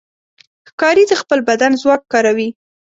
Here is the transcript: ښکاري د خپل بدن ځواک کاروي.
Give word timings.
ښکاري 0.69 1.03
د 1.07 1.13
خپل 1.21 1.39
بدن 1.49 1.71
ځواک 1.81 2.01
کاروي. 2.11 2.49